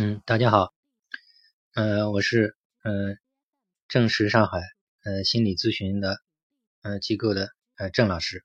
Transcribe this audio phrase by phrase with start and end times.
[0.00, 0.72] 嗯，大家好，
[1.74, 3.16] 呃，我是呃
[3.88, 4.60] 正实上海
[5.02, 6.22] 呃心理咨询的
[6.82, 8.44] 呃机构的呃郑老师，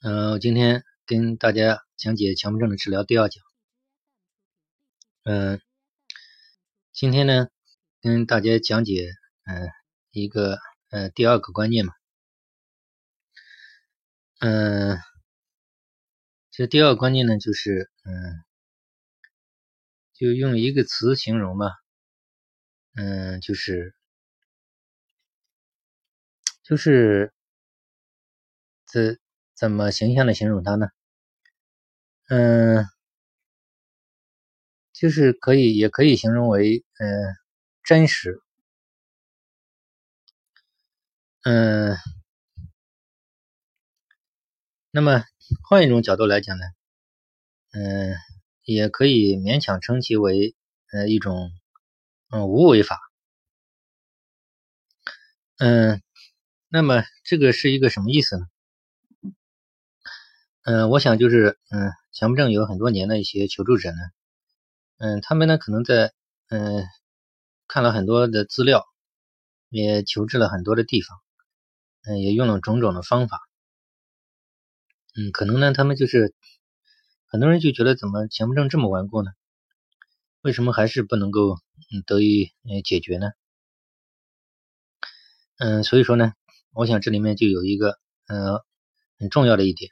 [0.00, 3.40] 呃，我今天跟大家讲解强迫症的治疗第二讲，
[5.22, 5.60] 嗯，
[6.90, 7.46] 今天呢
[8.00, 9.12] 跟大家讲解
[9.44, 9.70] 嗯
[10.10, 10.58] 一个
[10.90, 11.92] 呃第二个观念嘛，
[14.40, 14.98] 嗯，
[16.50, 18.47] 这第二个观念呢就是嗯。
[20.18, 21.70] 就用一个词形容吧，
[22.96, 23.94] 嗯，就是
[26.64, 27.32] 就是
[28.88, 29.18] 怎
[29.54, 30.88] 怎么形象的形容它呢？
[32.28, 32.84] 嗯，
[34.94, 37.36] 就是可以也可以形容为嗯
[37.84, 38.40] 真实，
[41.44, 41.96] 嗯，
[44.90, 45.24] 那么
[45.68, 46.64] 换一种角度来讲呢，
[47.72, 48.37] 嗯。
[48.70, 50.54] 也可以勉强称其为
[50.92, 51.52] 呃一种
[52.30, 52.98] 嗯无为法，
[55.56, 56.02] 嗯，
[56.68, 58.44] 那么这个是一个什么意思呢？
[60.64, 63.96] 嗯，我想就是嗯强迫症有很多年的一些求助者呢，
[64.98, 66.12] 嗯，他们呢可能在
[66.50, 66.84] 嗯
[67.68, 68.84] 看了很多的资料，
[69.70, 71.16] 也求治了很多的地方，
[72.04, 73.40] 嗯，也用了种种的方法，
[75.16, 76.34] 嗯，可能呢他们就是。
[77.30, 79.30] 很多人就觉得怎么强迫症这么顽固呢？
[80.40, 81.58] 为什么还是不能够
[82.06, 83.32] 得以解决呢？
[85.58, 86.32] 嗯，所以说呢，
[86.72, 88.60] 我想这里面就有一个嗯
[89.18, 89.90] 很重要的一点，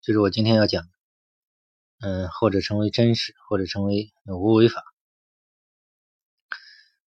[0.00, 0.88] 就是我今天要讲，
[2.00, 4.82] 嗯或者成为真实，或者成为无为法。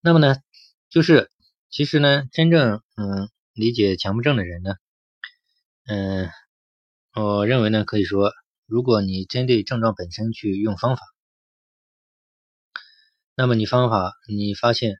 [0.00, 0.36] 那么呢，
[0.90, 1.28] 就是
[1.70, 4.74] 其实呢，真正嗯理解强迫症的人呢，
[5.86, 6.30] 嗯，
[7.14, 8.32] 我认为呢，可以说。
[8.72, 11.02] 如果你针对症状本身去用方法，
[13.34, 14.94] 那么你方法你发现，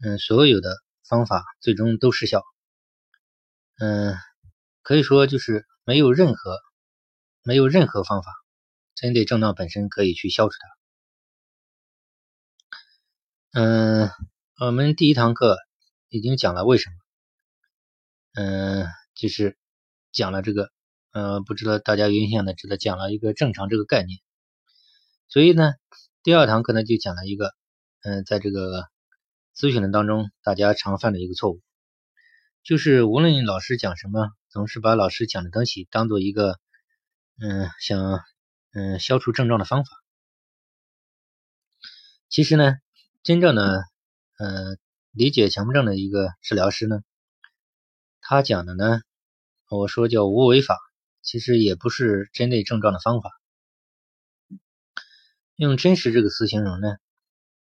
[0.00, 0.74] 嗯，所有的
[1.06, 2.42] 方法最终都失效，
[3.78, 4.16] 嗯，
[4.80, 6.58] 可以说就是没有任何
[7.42, 8.32] 没有任何方法
[8.94, 10.54] 针对症状本身可以去消除
[13.52, 13.60] 它。
[13.60, 14.10] 嗯，
[14.60, 15.58] 我们第一堂课
[16.08, 16.96] 已经讲了为什么，
[18.32, 19.58] 嗯，就是
[20.10, 20.72] 讲了这个。
[21.18, 24.20] 呃，不知道大家有印象的，知道讲了一个正常这个概念，
[25.28, 25.72] 所以呢，
[26.22, 27.56] 第二堂课呢就讲了一个，
[28.02, 28.84] 嗯，在这个
[29.52, 31.60] 咨询的当中，大家常犯的一个错误，
[32.62, 36.60] 就是无论老师讲什么，总是把老师讲的东西当做一个，
[37.40, 38.20] 嗯，想，
[38.72, 39.90] 嗯，消除症状的方法。
[42.28, 42.76] 其实呢，
[43.24, 43.82] 真正的，
[44.38, 44.76] 呃，
[45.10, 47.00] 理解强迫症的一个治疗师呢，
[48.20, 49.00] 他讲的呢，
[49.68, 50.78] 我说叫无为法。
[51.28, 53.30] 其实也不是针对症状的方法，
[55.56, 56.96] 用“真实”这个词形容呢，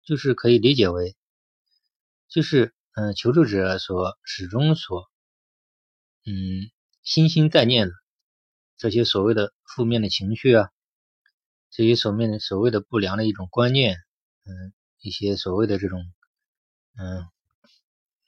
[0.04, 1.18] 就是可以理解为，
[2.30, 5.10] 就是嗯，求助者所始终所
[6.24, 6.70] 嗯
[7.02, 7.94] 心心在念的
[8.78, 10.70] 这些所谓的负面的情绪啊，
[11.72, 13.98] 这些所面的所谓的不良的一种观念，
[14.46, 16.06] 嗯，一些所谓的这种
[16.96, 17.28] 嗯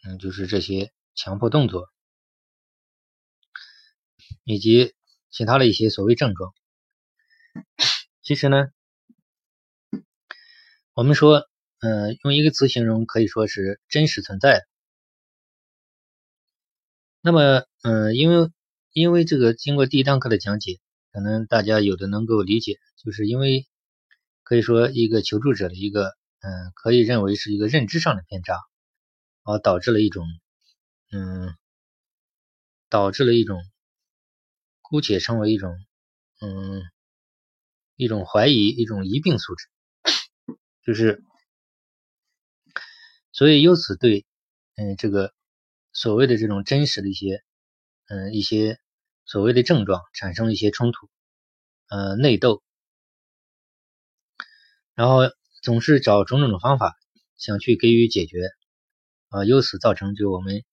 [0.05, 1.87] 嗯，就是这些强迫动作，
[4.43, 4.95] 以及。
[5.31, 6.53] 其他的一些所谓症状，
[8.23, 8.69] 其实呢，
[10.93, 11.47] 我们说，
[11.81, 14.65] 嗯，用一个词形容，可以说是真实存在。
[17.21, 18.49] 那么，嗯，因为
[18.91, 20.79] 因为这个经过第一堂课的讲解，
[21.11, 23.67] 可能大家有的能够理解，就是因为
[24.43, 28.59] 可以说一个求助者的一个，嗯，可以认为是一个认知上的偏差，
[29.43, 30.25] 而导致了一种，
[31.11, 31.55] 嗯，
[32.89, 33.61] 导致了一种。
[34.89, 35.77] 姑且称为一种，
[36.41, 36.81] 嗯，
[37.95, 39.67] 一种怀疑，一种疑病素质，
[40.83, 41.23] 就是，
[43.31, 44.25] 所以由此对，
[44.77, 45.31] 嗯，这个
[45.93, 47.43] 所谓的这种真实的一些，
[48.07, 48.79] 嗯，一些
[49.25, 51.07] 所谓的症状产生了一些冲突，
[51.89, 52.63] 呃，内斗，
[54.95, 55.19] 然后
[55.61, 56.97] 总是找种种的方法
[57.37, 58.39] 想去给予解决，
[59.27, 60.63] 啊，由此造成就我们，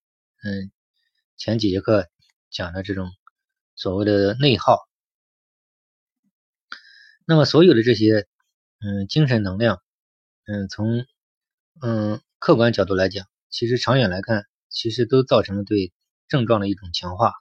[0.41, 0.71] 嗯，
[1.37, 2.09] 前几节课
[2.49, 3.11] 讲的这种。
[3.77, 4.79] 所谓的内耗，
[7.25, 8.27] 那么所有的这些，
[8.79, 9.83] 嗯，精神能量，
[10.47, 11.05] 嗯，从
[11.79, 15.93] 嗯客观角度来讲，其实长远来看，其实都造成了对
[16.27, 17.33] 症状的一种强化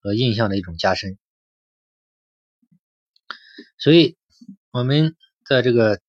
[0.00, 1.18] 和印象的一种加深。
[3.78, 4.16] 所以，
[4.70, 6.00] 我们在这个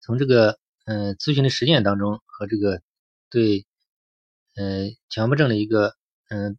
[0.00, 2.80] 从这个嗯咨询的实践当中和这个
[3.28, 3.66] 对
[4.54, 5.94] 嗯强迫症的一个
[6.30, 6.56] 嗯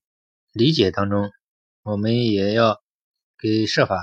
[0.51, 1.31] 理解当中。
[1.83, 2.81] 我们也要
[3.37, 4.01] 给设法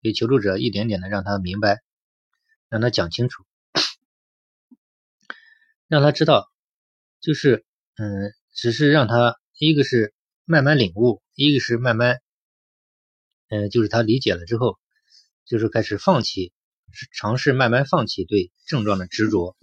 [0.00, 1.82] 给求助者一点点的让他明白，
[2.68, 3.44] 让他讲清楚，
[5.88, 6.48] 让他知道，
[7.20, 10.14] 就是嗯，只是让他一个是
[10.44, 12.20] 慢慢领悟，一个是慢慢，
[13.48, 14.78] 嗯，就是他理解了之后，
[15.44, 16.52] 就是开始放弃，
[17.12, 19.56] 尝试慢慢放弃对症状的执着，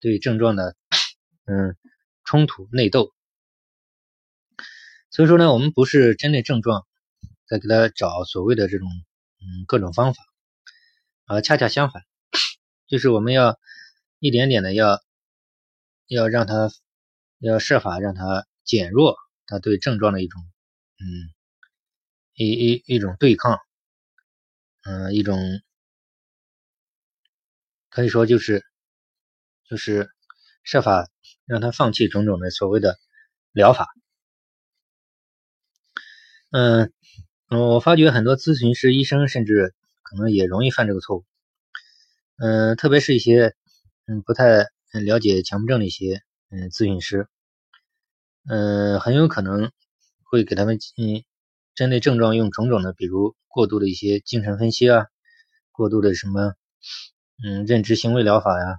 [0.00, 0.76] 对症状的
[1.46, 1.78] 嗯
[2.24, 3.14] 冲突内斗。
[5.08, 6.86] 所以说呢，我们不是针对症状
[7.50, 8.88] 在给他找所谓的这种
[9.40, 10.22] 嗯各种方法，
[11.26, 12.04] 而恰恰相反，
[12.86, 13.58] 就是我们要
[14.20, 15.00] 一点点的要
[16.06, 16.70] 要让他
[17.40, 19.16] 要设法让他减弱
[19.46, 20.40] 他对症状的一种
[21.00, 21.34] 嗯
[22.34, 23.58] 一一一种对抗，
[24.84, 25.60] 嗯一种
[27.88, 28.64] 可以说就是
[29.64, 30.08] 就是
[30.62, 31.08] 设法
[31.46, 32.96] 让他放弃种种的所谓的
[33.50, 33.88] 疗法。
[36.52, 36.92] 嗯，
[37.52, 41.24] 嗯我发觉很多咨询师、医生甚至可能也容易犯这个错误。
[42.38, 43.56] 嗯，特别是一些
[44.06, 44.66] 嗯不太
[45.04, 47.26] 了解强迫症的一些嗯咨询师，
[48.48, 49.72] 嗯，很有可能
[50.22, 51.24] 会给他们嗯
[51.74, 55.06] 针对症状用种种的，比如过度的一些精神分析啊，
[55.72, 56.54] 过度的什么
[57.44, 58.78] 嗯认知行为疗法呀，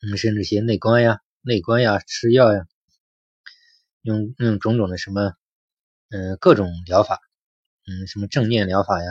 [0.00, 2.66] 嗯，甚至一些内观呀、内观呀、吃药呀，
[4.02, 5.34] 用用种种的什么。
[6.10, 7.18] 嗯，各种疗法，
[7.86, 9.10] 嗯，什么正念疗法呀，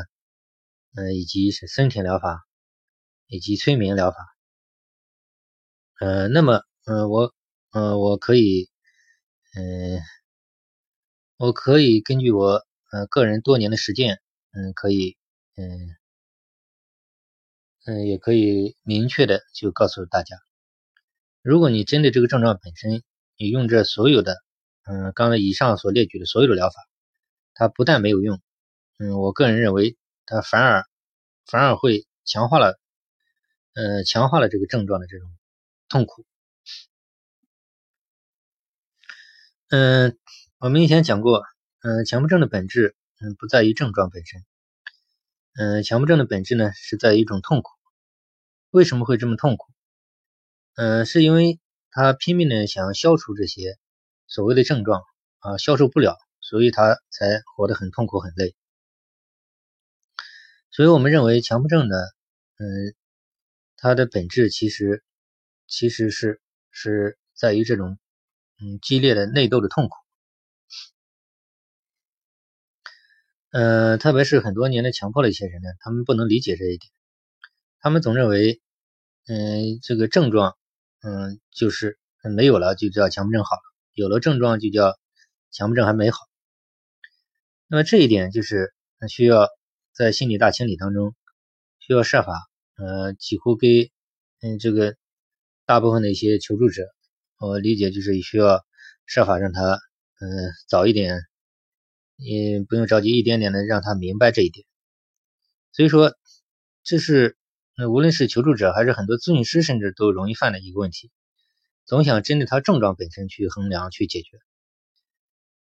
[0.96, 2.46] 嗯，以及是森田疗法，
[3.28, 4.18] 以及催眠疗法，
[6.00, 7.34] 呃，那么，呃，我，
[7.72, 8.70] 呃，我可以，
[9.56, 10.00] 嗯，
[11.40, 14.22] 我可以根据我，呃，个人多年的实践，
[14.52, 15.18] 嗯，可以，
[15.58, 15.96] 嗯，
[17.86, 20.38] 嗯，也可以明确的就告诉大家，
[21.44, 23.04] 如果你针对这个症状本身，
[23.38, 24.45] 你用这所有的。
[24.88, 26.76] 嗯，刚才以上所列举的所有的疗法，
[27.56, 28.40] 它不但没有用，
[29.00, 29.98] 嗯，我个人认为
[30.28, 30.86] 它反而
[31.48, 32.80] 反而会强化了，
[33.74, 35.28] 呃，强化了这个症状的这种
[35.90, 36.24] 痛苦。
[39.70, 40.16] 嗯，
[40.60, 41.44] 我们以前讲过，
[41.82, 44.46] 嗯，强迫症的本质，嗯，不在于症状本身，
[45.56, 47.72] 嗯，强迫症的本质呢，是在于一种痛苦。
[48.70, 49.66] 为什么会这么痛苦？
[50.76, 51.60] 嗯，是因为
[51.90, 53.80] 他拼命的想要消除这些。
[54.28, 55.04] 所谓的症状
[55.40, 58.56] 啊，消受不了，所以他才活得很痛苦、很累。
[60.72, 61.96] 所以我们认为强迫症的，
[62.58, 62.96] 嗯，
[63.78, 65.04] 它的本质其实
[65.68, 67.98] 其实是是在于这种
[68.60, 69.96] 嗯激烈的内斗的痛苦。
[73.52, 76.92] 呃，特别是很多年的强迫的一些人呢，他们不能理解这一点，
[77.80, 78.62] 他们总认为，
[79.28, 80.58] 嗯，这个症状，
[81.02, 81.98] 嗯，就是
[82.36, 83.62] 没有了就叫强迫症好了。
[83.96, 85.00] 有了症状就叫
[85.52, 86.18] 强迫症还没好，
[87.68, 88.74] 那么这一点就是
[89.10, 89.48] 需要
[89.94, 91.16] 在心理大清理当中
[91.80, 92.34] 需要设法，
[92.76, 93.90] 呃，几乎给
[94.42, 94.98] 嗯这个
[95.66, 96.84] 大部分的一些求助者，
[97.40, 98.66] 我理解就是需要
[99.06, 99.80] 设法让他
[100.20, 101.22] 嗯早一点，
[102.18, 104.68] 嗯不用着急，一点点的让他明白这一点。
[105.72, 106.14] 所以说，
[106.84, 107.38] 这是
[107.90, 111.12] 无论是求助者还是很多咨询师，甚至都容易犯的一个问题。
[111.86, 114.40] 总想针对他症状本身去衡量去解决，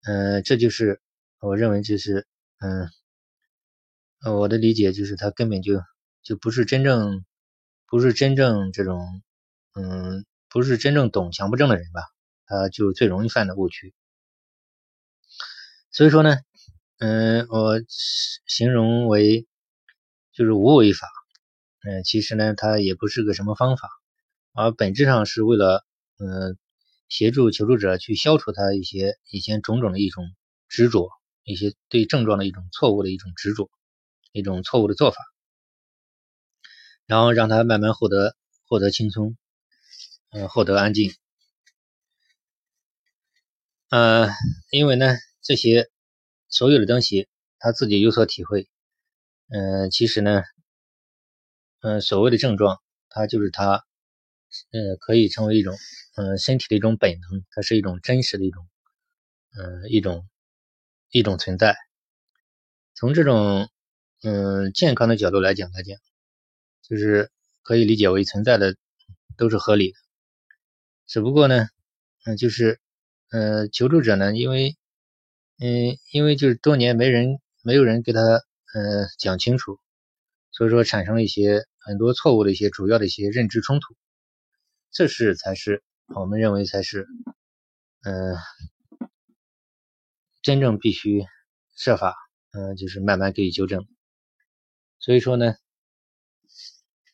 [0.03, 1.01] 嗯，这就是
[1.39, 2.27] 我认为就是，
[2.59, 2.89] 嗯，
[4.33, 5.81] 我的理解就是他根本就
[6.21, 7.23] 就不是真正
[7.87, 9.21] 不是真正这种，
[9.73, 12.01] 嗯，不是真正懂强迫症的人吧，
[12.45, 13.94] 他就最容易犯的误区。
[15.91, 16.35] 所以说呢，
[16.99, 17.80] 嗯，我
[18.45, 19.47] 形容为
[20.33, 21.07] 就是无为法，
[21.87, 23.89] 嗯，其实呢，它也不是个什么方法，
[24.53, 25.85] 而本质上是为了。
[26.21, 26.56] 嗯，
[27.09, 30.23] 协助求助者去消除他一些以前种种的一种
[30.69, 31.09] 执着，
[31.44, 33.69] 一些对症状的一种错误的一种执着，
[34.31, 35.18] 一种错误的做法，
[37.07, 38.35] 然后让他慢慢获得
[38.68, 39.35] 获得轻松，
[40.31, 41.11] 嗯，获得安静。
[43.90, 44.30] 呃，
[44.71, 45.90] 因为呢，这些
[46.47, 47.28] 所有的东西
[47.59, 48.69] 他自己有所体会。
[49.49, 50.44] 嗯，其实呢，
[51.81, 53.83] 嗯，所谓的症状，它就是他。
[54.71, 55.77] 呃，可以称为一种，
[56.15, 58.67] 嗯，身体的一种本能，它是一种真实的一种，
[59.57, 60.27] 嗯，一种
[61.11, 61.75] 一种存在。
[62.93, 63.69] 从这种，
[64.23, 65.97] 嗯，健康的角度来讲来讲，
[66.83, 67.31] 就是
[67.63, 68.75] 可以理解为存在的
[69.37, 69.97] 都是合理的。
[71.07, 71.67] 只不过呢，
[72.25, 72.79] 嗯，就是，
[73.31, 74.75] 呃，求助者呢，因为，
[75.59, 79.77] 嗯，因为就是多年没人没有人给他，呃，讲清楚，
[80.51, 83.95] 所以说产生了一些很多错误的一些主要的一些认知冲突。
[84.92, 87.07] 这是才是我们认为才是，
[88.04, 88.36] 嗯，
[90.42, 91.24] 真正必须
[91.76, 92.16] 设法，
[92.52, 93.88] 嗯，就是慢慢给予纠正。
[95.00, 95.56] 所以说呢，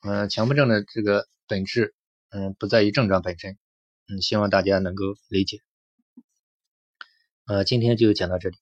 [0.02, 1.94] 嗯，强迫症的这个本质
[2.30, 3.58] 嗯，不在于症状本身。
[4.10, 5.62] 嗯，希望大家能够理解。
[7.46, 8.58] 呃，今天就讲到这里。